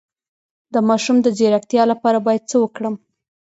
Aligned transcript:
د 0.73 0.75
ماشوم 0.87 1.17
د 1.21 1.27
ځیرکتیا 1.37 1.83
لپاره 1.91 2.17
باید 2.25 2.43
څه 2.51 2.57
وکړم؟ 2.63 2.95